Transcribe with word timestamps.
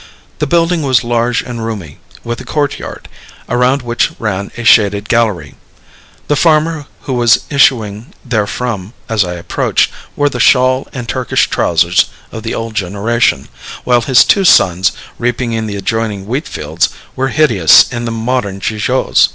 The 0.39 0.47
building 0.47 0.81
was 0.81 1.03
large 1.03 1.43
and 1.43 1.63
roomy, 1.63 1.99
with 2.23 2.41
a 2.41 2.43
court 2.43 2.79
yard, 2.79 3.07
around 3.47 3.83
which 3.83 4.09
ran 4.17 4.49
a 4.57 4.63
shaded 4.63 5.07
gallery. 5.07 5.53
The 6.27 6.35
farmer 6.35 6.87
who 7.01 7.13
was 7.13 7.41
issuing 7.51 8.11
therefrom 8.27 8.93
as 9.07 9.23
I 9.23 9.35
approached 9.35 9.91
wore 10.15 10.27
the 10.27 10.39
shawl 10.39 10.87
and 10.91 11.07
Turkish 11.07 11.47
trousers 11.51 12.05
of 12.31 12.41
the 12.41 12.55
old 12.55 12.73
generation, 12.73 13.47
while 13.83 14.01
his 14.01 14.23
two 14.25 14.43
sons, 14.43 14.91
reaping 15.19 15.53
in 15.53 15.67
the 15.67 15.75
adjoining 15.77 16.25
wheat 16.25 16.47
fields, 16.47 16.89
were 17.15 17.27
hideous 17.27 17.87
in 17.93 18.05
the 18.05 18.11
modern 18.11 18.59
gigots. 18.59 19.29